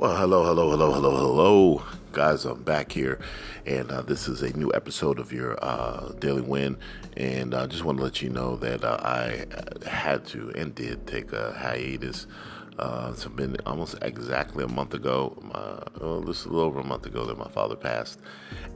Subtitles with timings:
[0.00, 2.46] Well, hello, hello, hello, hello, hello, guys.
[2.46, 3.20] I'm back here,
[3.66, 6.78] and uh, this is a new episode of your uh, Daily Win.
[7.18, 9.44] And I uh, just want to let you know that uh, I
[9.86, 12.26] had to and did take a hiatus.
[12.78, 16.80] Uh, it's been almost exactly a month ago, uh, well, this is a little over
[16.80, 18.20] a month ago that my father passed,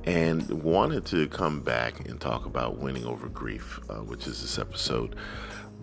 [0.05, 4.59] and wanted to come back and talk about winning over grief, uh, which is this
[4.59, 5.17] episode.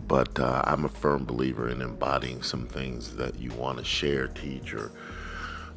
[0.07, 4.27] But uh, I'm a firm believer in embodying some things that you want to share,
[4.27, 4.91] teach, or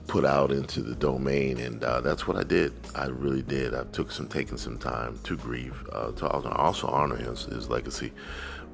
[0.06, 2.72] put out into the domain, and uh, that's what I did.
[2.94, 3.74] I really did.
[3.74, 8.12] I took some, taking some time to grieve, uh, to also honor his, his legacy,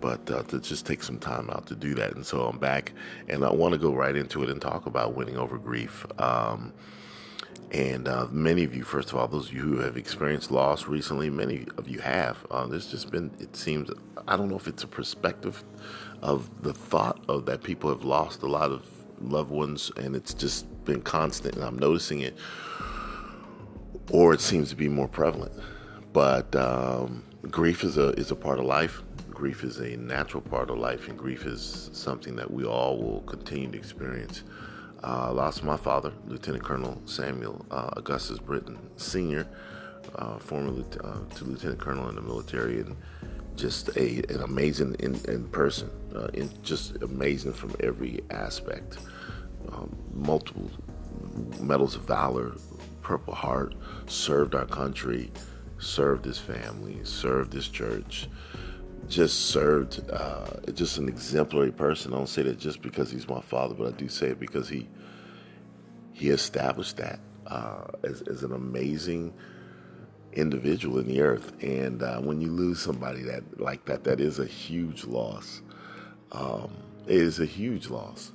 [0.01, 2.15] but uh, to just take some time out to do that.
[2.15, 2.93] And so I'm back,
[3.29, 6.05] and I want to go right into it and talk about winning over grief.
[6.19, 6.73] Um,
[7.71, 10.89] and uh, many of you, first of all, those of you who have experienced loss
[10.89, 12.45] recently, many of you have.
[12.51, 13.89] Uh, there's just been, it seems,
[14.27, 15.63] I don't know if it's a perspective
[16.21, 18.85] of the thought of that people have lost a lot of
[19.21, 22.37] loved ones, and it's just been constant, and I'm noticing it,
[24.11, 25.53] or it seems to be more prevalent.
[26.13, 29.03] But um, grief is a is a part of life.
[29.31, 33.21] Grief is a natural part of life, and grief is something that we all will
[33.23, 34.43] continue to experience.
[35.03, 39.47] Uh, lost my father, Lieutenant Colonel Samuel uh, Augustus Britton Sr.,
[40.17, 42.97] uh, former uh, to Lieutenant Colonel in the military, and
[43.57, 48.99] just a an amazing in, in person, uh, in just amazing from every aspect.
[49.71, 50.71] Um, multiple
[51.61, 52.53] medals of valor,
[53.03, 53.75] Purple Heart,
[54.07, 55.31] served our country,
[55.79, 58.29] served his family, served his church,
[59.09, 62.13] just served, uh, just an exemplary person.
[62.13, 64.69] I don't say that just because he's my father, but I do say it because
[64.69, 64.89] he
[66.13, 69.33] he established that uh, as, as an amazing
[70.33, 71.53] individual in the earth.
[71.63, 75.63] And uh, when you lose somebody that like that, that is a huge loss.
[76.33, 76.71] Um,
[77.07, 78.33] it is a huge loss.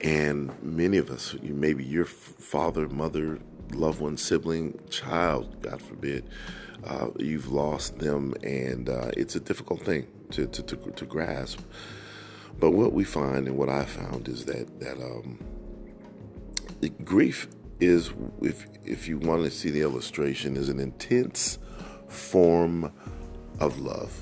[0.00, 3.38] And many of us, maybe your father, mother,
[3.72, 6.28] loved one, sibling, child, God forbid,
[6.84, 11.60] uh, you've lost them, and uh, it's a difficult thing to, to, to, to, grasp.
[12.58, 15.38] But what we find and what I found is that that um,
[17.04, 17.48] grief
[17.80, 21.58] is, if if you want to see the illustration, is an intense
[22.08, 22.92] form
[23.60, 24.12] of love.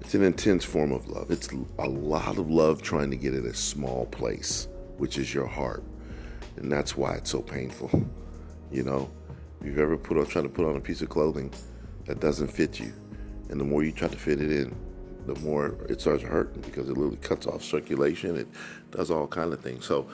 [0.00, 1.30] It's an intense form of love.
[1.30, 1.48] It's
[1.78, 4.68] a lot of love trying to get in a small place,
[4.98, 5.82] which is your heart.
[6.56, 7.90] And that's why it's so painful.
[8.70, 9.10] You know,
[9.60, 11.52] if you've ever put on trying to put on a piece of clothing
[12.06, 12.92] that doesn't fit you,
[13.48, 14.74] and the more you try to fit it in,
[15.26, 18.36] the more it starts hurting because it literally cuts off circulation.
[18.36, 18.48] It
[18.90, 19.84] does all kind of things.
[19.84, 20.08] So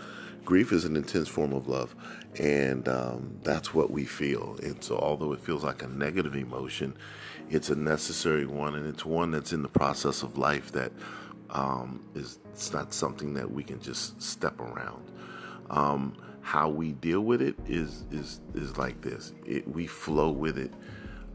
[0.44, 1.94] grief is an intense form of love,
[2.38, 4.58] and um, that's what we feel.
[4.62, 6.96] And so, although it feels like a negative emotion,
[7.50, 10.92] it's a necessary one, and it's one that's in the process of life that
[11.50, 15.04] um, is it's not something that we can just step around.
[15.70, 20.58] Um, how we deal with it is is is like this: it, we flow with
[20.58, 20.72] it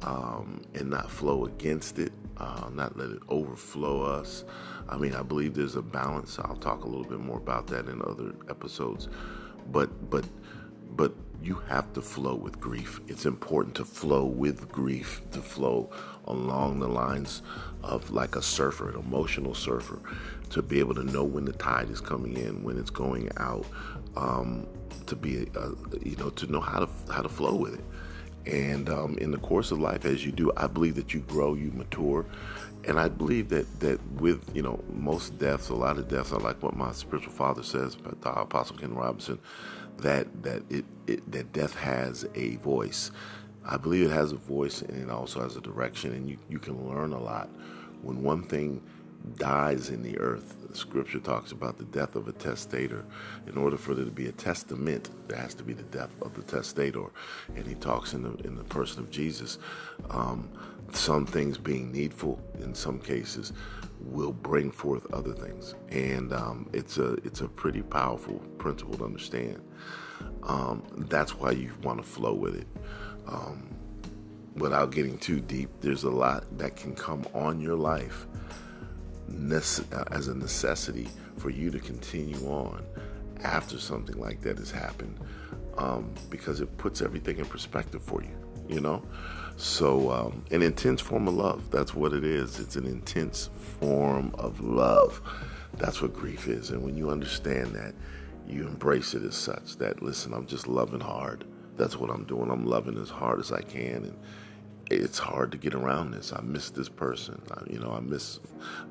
[0.02, 2.12] um, and not flow against it,
[2.44, 4.44] uh, not let it overflow us.
[4.90, 6.38] I mean, I believe there's a balance.
[6.40, 9.08] I'll talk a little bit more about that in other episodes,
[9.72, 10.26] but but
[10.96, 13.02] but you have to flow with grief.
[13.08, 15.90] It's important to flow with grief, to flow
[16.26, 17.42] along the lines
[17.82, 20.00] of like a surfer, an emotional surfer,
[20.52, 23.66] to be able to know when the tide is coming in, when it's going out,
[24.16, 24.68] um,
[25.06, 25.72] to be, uh,
[26.02, 27.86] you know, to know how to how to flow with it.
[28.46, 31.54] And um, in the course of life, as you do, I believe that you grow,
[31.54, 32.26] you mature,
[32.86, 36.40] and I believe that that with you know most deaths, a lot of deaths are
[36.40, 39.40] like what my spiritual father says, Apostle Ken Robinson
[39.98, 43.12] that that it, it that death has a voice.
[43.66, 46.60] I believe it has a voice and it also has a direction, and you you
[46.60, 47.50] can learn a lot
[48.02, 48.82] when one thing
[49.38, 50.56] dies in the earth.
[50.70, 53.06] The scripture talks about the death of a testator.
[53.48, 56.34] In order for there to be a testament, there has to be the death of
[56.34, 57.06] the testator.
[57.56, 59.60] And he talks in the in the person of Jesus.
[60.10, 60.50] Um,
[60.92, 63.54] some things being needful in some cases
[64.00, 69.06] will bring forth other things, and um, it's a it's a pretty powerful principle to
[69.06, 69.62] understand.
[70.44, 72.68] Um, that's why you want to flow with it.
[73.28, 73.74] Um,
[74.56, 78.28] without getting too deep, there's a lot that can come on your life
[80.12, 81.08] as a necessity
[81.38, 82.84] for you to continue on
[83.44, 85.20] after something like that has happened,
[85.78, 88.36] um, because it puts everything in perspective for you.
[88.70, 89.04] You know.
[89.56, 91.70] So, um, an intense form of love.
[91.70, 92.60] That's what it is.
[92.60, 93.50] It's an intense
[93.80, 95.22] form of love.
[95.78, 96.72] That's what grief is.
[96.72, 97.94] And when you understand that,
[98.48, 101.46] you embrace it as such that, listen, I'm just loving hard.
[101.78, 102.50] That's what I'm doing.
[102.50, 104.06] I'm loving as hard as I can.
[104.06, 104.18] And
[104.92, 106.34] it's hard to get around this.
[106.34, 107.42] I miss this person.
[107.52, 108.40] I, you know, I miss,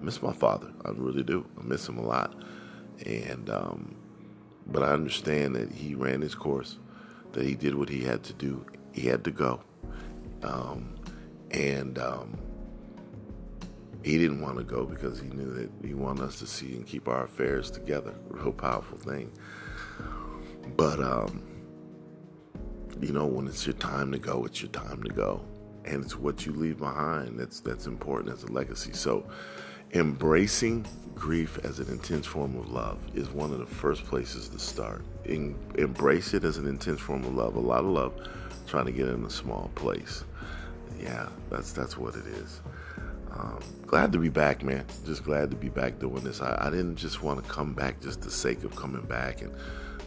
[0.01, 0.73] miss my father.
[0.85, 1.47] I really do.
[1.59, 2.35] I miss him a lot.
[3.07, 3.97] And, um,
[4.67, 6.79] but I understand that he ran his course,
[7.33, 8.65] that he did what he had to do.
[8.93, 9.61] He had to go.
[10.43, 10.95] Um,
[11.51, 12.39] and um,
[14.03, 16.87] he didn't want to go because he knew that he wanted us to see and
[16.87, 18.15] keep our affairs together.
[18.29, 19.31] Real powerful thing.
[20.77, 21.43] But, um,
[23.01, 25.45] you know, when it's your time to go, it's your time to go.
[25.85, 28.93] And it's what you leave behind that's that's important as a legacy.
[28.93, 29.25] So
[29.93, 34.59] embracing grief as an intense form of love is one of the first places to
[34.59, 35.05] start.
[35.25, 37.57] In, embrace it as an intense form of love.
[37.57, 38.15] A lot of love
[38.67, 40.25] trying to get in a small place.
[41.01, 42.61] Yeah, that's that's what it is.
[43.33, 44.85] Um, glad to be back, man.
[45.07, 46.41] Just glad to be back doing this.
[46.41, 49.53] I, I didn't just want to come back just the sake of coming back and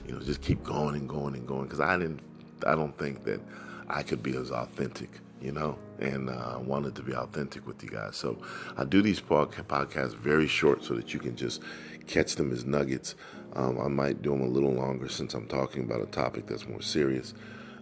[0.07, 2.21] you know just keep going and going and going because I didn't.
[2.65, 3.41] I don't think that
[3.87, 5.09] I could be as authentic,
[5.41, 8.15] you know, and uh, wanted to be authentic with you guys.
[8.15, 8.37] So
[8.77, 11.61] I do these podcasts very short so that you can just
[12.07, 13.15] catch them as nuggets.
[13.53, 16.67] Um, I might do them a little longer since I'm talking about a topic that's
[16.67, 17.33] more serious.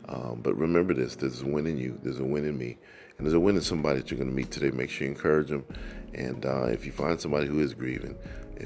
[0.07, 2.77] Um, but remember this: there's a win in you, there's a win in me,
[3.17, 4.69] and there's a win in somebody that you're going to meet today.
[4.69, 5.65] Make sure you encourage them,
[6.13, 8.17] and uh, if you find somebody who is grieving,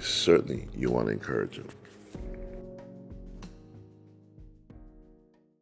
[0.02, 1.68] certainly you want to encourage them.